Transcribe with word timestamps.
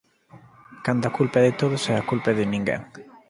Cando 0.85 1.03
a 1.07 1.15
culpa 1.17 1.37
é 1.39 1.43
de 1.47 1.57
todos, 1.61 1.83
a 2.01 2.07
culpa 2.09 2.27
é 2.31 2.37
de 2.39 2.45
ninguén 2.53 2.81